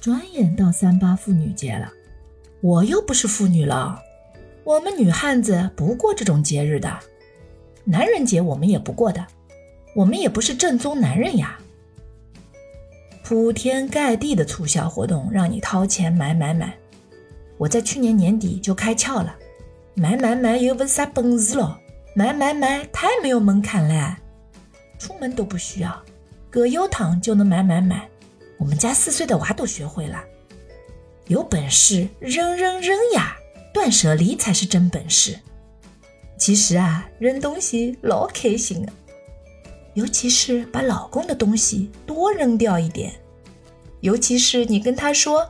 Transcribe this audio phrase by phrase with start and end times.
[0.00, 1.92] 转眼到三八妇女节了，
[2.60, 4.00] 我又不是妇女了。
[4.64, 6.98] 我们女汉子不过这种节日的，
[7.84, 9.26] 男人节我们也不过的，
[9.94, 11.58] 我们也不是正宗男人呀。
[13.24, 16.74] 铺天盖地的促销活动，让你掏钱买买买。
[17.56, 19.34] 我在去年年底就开窍了，
[19.94, 21.76] 买买买又不是啥本事咯，
[22.14, 24.16] 买买买太没有门槛了，
[24.98, 26.02] 出门都不需要，
[26.48, 28.08] 葛优躺就能买买买。
[28.58, 30.22] 我们家四岁的娃都学会了，
[31.28, 33.36] 有本事扔扔扔呀！
[33.72, 35.38] 断舍离才是真本事。
[36.36, 38.92] 其实啊，扔东西老开心了，
[39.94, 43.12] 尤其是把老公的东西多扔掉一点，
[44.00, 45.48] 尤其是你跟他说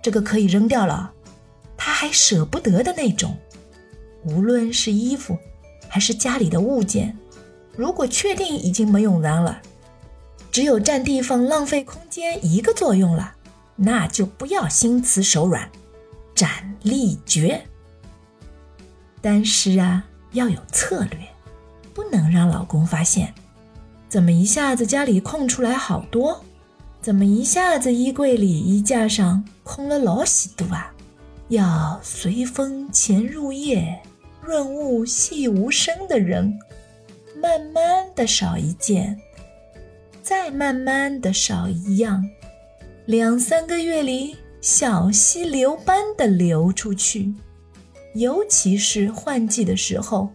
[0.00, 1.12] 这个可以扔掉了，
[1.76, 3.36] 他还舍不得的那种。
[4.24, 5.38] 无论是衣服
[5.88, 7.16] 还是家里的物件，
[7.76, 9.60] 如果确定已经没用完了。
[10.56, 13.34] 只有占地方、浪费空间一个作用了，
[13.76, 15.70] 那就不要心慈手软，
[16.34, 17.62] 斩立决。
[19.20, 21.18] 但是啊，要有策略，
[21.92, 23.34] 不能让老公发现。
[24.08, 26.42] 怎么一下子家里空出来好多？
[27.02, 30.90] 怎么一下子衣柜里、衣架上空了老许多啊？
[31.48, 34.00] 要随风潜入夜，
[34.40, 36.58] 润物细无声的人，
[37.42, 39.20] 慢慢的少一件。
[40.28, 42.28] 再慢慢的少一样，
[43.04, 47.32] 两三个月里小溪流般的流出去，
[48.16, 50.30] 尤其是换季的时候，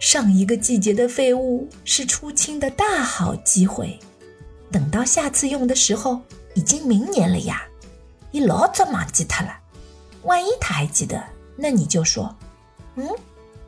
[0.00, 3.96] 上一个季节的废物是出清的大好机会。
[4.72, 6.22] 等到下次用的时候，
[6.54, 7.62] 已经明年了呀，
[8.32, 9.56] 你老早忘记他了。
[10.24, 11.22] 万一他还记得，
[11.54, 12.34] 那你就说，
[12.96, 13.08] 嗯，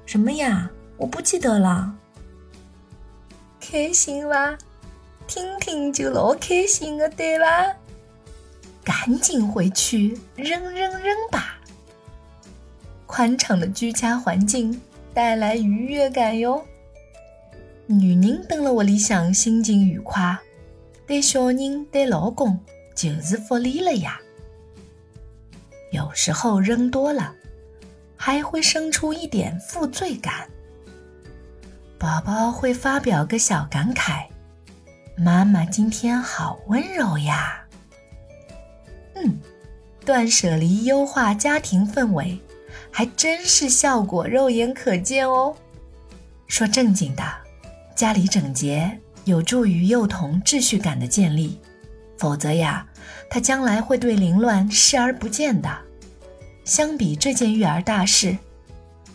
[0.05, 0.69] 什么呀？
[0.97, 1.95] 我不记得了。
[3.61, 4.59] 开心吧？
[5.35, 7.75] 听听就老开心的，对吧？
[8.85, 11.59] 赶紧回去扔扔扔吧！
[13.07, 14.79] 宽敞的居家环境
[15.15, 16.63] 带来愉悦感哟。
[17.87, 20.39] 女人登了屋里向心情愉快，
[21.07, 22.61] 对小人对老公
[22.95, 24.21] 就是福利了呀。
[25.93, 27.35] 有时候扔多了，
[28.17, 30.47] 还会生出一点负罪感。
[31.99, 34.27] 宝宝会发表个小感慨。
[35.25, 37.63] 妈妈今天好温柔呀。
[39.15, 39.39] 嗯，
[40.05, 42.37] 断舍离优化家庭氛围，
[42.91, 45.55] 还真是效果肉眼可见哦。
[46.49, 47.23] 说正经的，
[47.95, 51.57] 家里整洁有助于幼童秩序感的建立，
[52.19, 52.85] 否则呀，
[53.31, 55.71] 他将来会对凌乱视而不见的。
[56.65, 58.37] 相比这件育儿大事，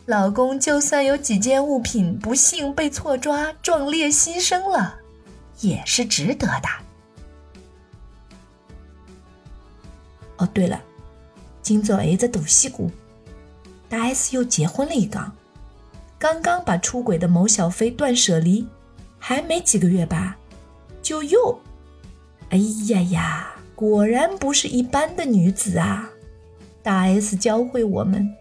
[0.05, 4.99] 老公就算有几件物品不幸被错抓、壮烈牺牲了。
[5.59, 6.67] 也是值得的。
[10.37, 10.81] 哦，对了，
[11.61, 12.85] 今早还有只大西瓜，
[13.89, 15.35] 大 S 又结婚了一缸，
[16.19, 18.67] 刚刚把出轨的某小飞断舍离，
[19.17, 20.37] 还没几个月吧，
[21.01, 21.59] 就又，
[22.49, 22.57] 哎
[22.89, 26.09] 呀呀，果然不是一般的女子啊！
[26.83, 28.31] 大 S 教会我们，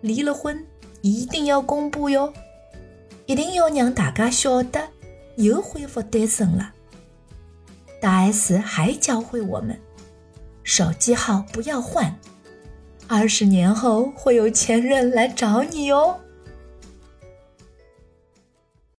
[0.00, 0.66] 离了婚
[1.02, 2.32] 一定要公布哟，
[3.26, 4.88] 一定要让大家晓得。
[5.36, 6.72] 又恢复单身了。
[8.00, 9.78] 大 S 还教会我们，
[10.62, 12.14] 手机号不要换，
[13.08, 16.20] 二十年后会有前任来找你哟。